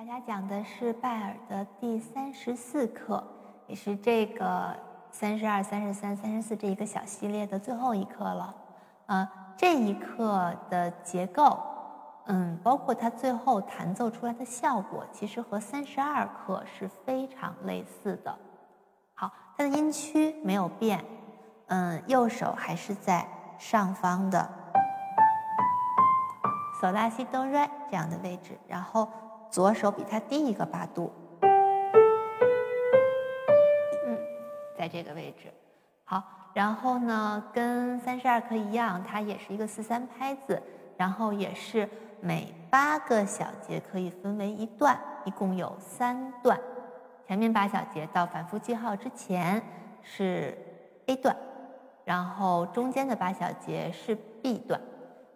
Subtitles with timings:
[0.00, 3.22] 大家讲的是拜耳的第三十四课，
[3.66, 4.74] 也是这个
[5.10, 8.54] 三十二、三十三、三十四这一个小系列的最后一课了。
[9.04, 9.28] 呃，
[9.58, 11.60] 这一课的结构，
[12.28, 18.34] 嗯，包括它最后弹奏出来的效果，其实和三十二课是非常类似的。
[19.12, 21.04] 好，它的音区没有变，
[21.66, 23.28] 嗯，右手还是在
[23.58, 24.50] 上方的
[26.80, 29.06] 索拉西哆瑞这样的位置，然后。
[29.50, 31.12] 左手比它低一个八度，
[34.06, 34.16] 嗯，
[34.78, 35.52] 在这个位置。
[36.04, 36.22] 好，
[36.54, 40.62] 然后呢，跟三十二课一样，它也是一个四三拍子，
[40.96, 41.88] 然后也是
[42.20, 46.56] 每八个小节可以分为一段，一共有三段。
[47.26, 49.60] 前面八小节到反复记号之前
[50.02, 50.56] 是
[51.06, 51.36] A 段，
[52.04, 54.80] 然后中间的八小节是 B 段。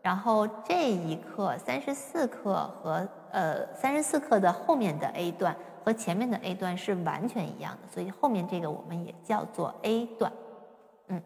[0.05, 10.31] 然后这一课三十四课和呃三十四课的后面的 A 段和前面的 A 段是完全一样的，所以后面这个我们也叫做 A 段，
[11.09, 11.23] 嗯。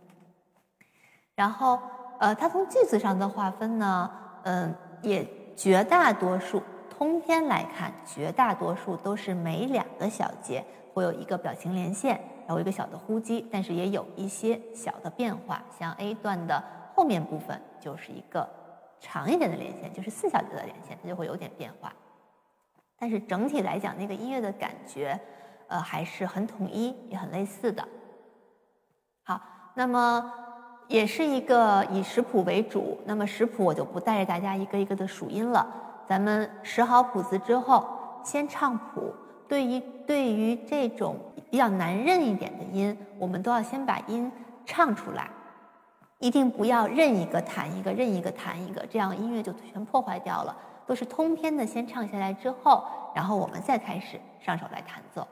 [1.35, 1.81] 然后
[2.21, 4.09] 呃，它从句子上的划分呢，
[4.45, 16.63] 嗯，也绝大多数通篇来看，绝大多数都是每两个小节会有一个表情连线，然后一个小的呼机，但是也有一些小的变化，像 A 段的
[16.95, 18.49] 后面部分就是一个。
[19.01, 21.93] 长一点的连线就是四小节的连线，它就会有点变化。
[22.99, 25.19] 但是整体来讲，那个音乐的感觉，
[25.69, 27.87] 呃，还是很统一，也很类似的。
[29.23, 29.41] 好，
[29.75, 30.33] 那么
[30.89, 32.99] 也是一个以识谱为主。
[33.05, 35.67] 那么识谱我就不带着大家一个一个的数音了。
[36.07, 37.87] 咱们识好谱子之后，
[38.25, 39.15] 先唱谱。
[39.47, 41.17] 对于对于这种
[41.51, 44.31] 比较难认一点的音，我们都要先把音
[44.67, 45.31] 唱出来。
[46.19, 50.57] 一定不要任一个弹一个，任一个弹一个，这样音乐就全破坏掉了。
[50.87, 55.27] 都是通篇的，先唱下来之后，然后我们再开始上手来弹奏。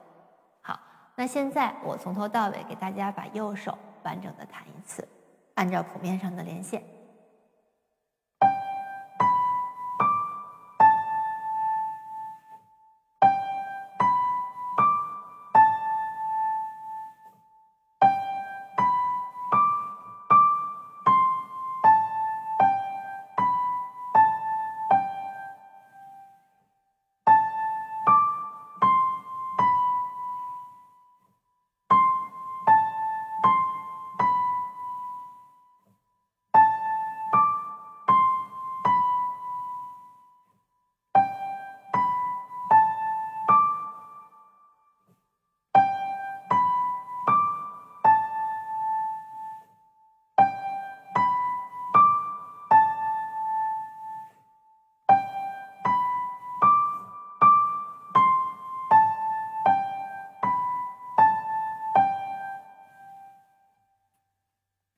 [0.60, 0.78] 好，
[1.14, 5.06] 那现在我从头到尾给大家把右手完整的弹一次，
[5.54, 6.82] 按照谱面上的连线。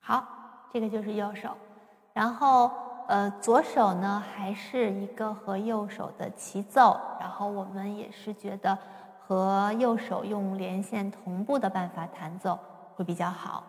[0.08, 0.24] 好
[0.72, 1.50] 这个就是右手，
[2.14, 2.70] 然后
[3.08, 8.78] 呃左手呢还是一个和右手的齐奏，然后我们也是觉得
[9.20, 12.58] 和右手用连线同步的办法弹奏
[12.96, 13.62] 会比较好。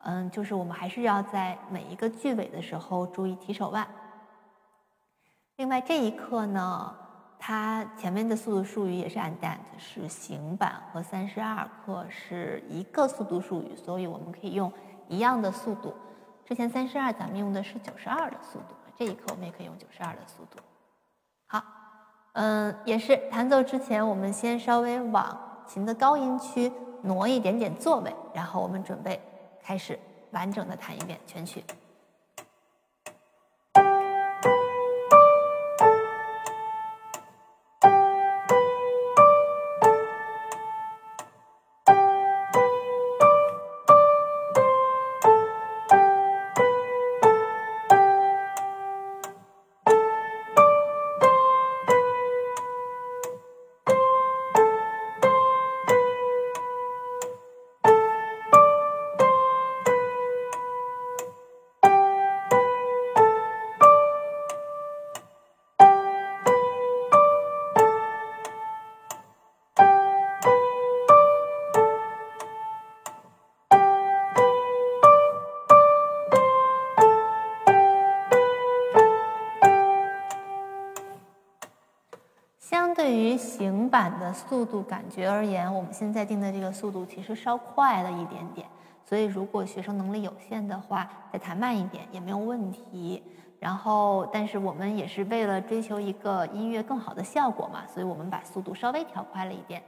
[0.00, 3.86] 嗯，就是我们还是要在每一个句尾的时候注意提手腕。
[5.54, 6.92] 另外这一课呢，
[7.38, 14.72] 它前面的速度术语也是 andante，是行板和三十二课是一个速度术语，所以我们可以用
[15.10, 15.92] 一样的速度。
[16.46, 20.58] 之前三十二，咱们用的是九十二的速度，这一课我们也可以用九十二的速度。
[21.46, 21.62] 好，
[22.34, 26.72] 嗯，也是弹奏之前，我们先稍微往琴的高音区
[27.02, 29.20] 挪一点点座位，然后我们准备
[29.60, 29.98] 开始
[30.30, 31.64] 完整的弹一遍全曲。
[82.70, 88.64] 相对于行板的速度感觉而言，我们现在定的这个速度其实稍快了一点点，
[89.04, 93.24] 所以如果学生能力有限的话，再弹慢一点也没有问题。
[93.58, 99.82] 然后，但是我们也是为了追求一个音乐更好的效果嘛，所以我们把速度稍微调快了一点。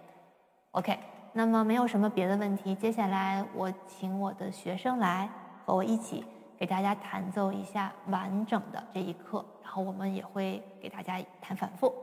[0.72, 0.98] OK，
[1.32, 5.30] 那么没有什么别的问题，接下来我请我的学生来
[5.64, 6.24] 和我一起
[6.58, 11.94] 给大家弹奏一下完整的这一课，然后我们也会给大家弹反复。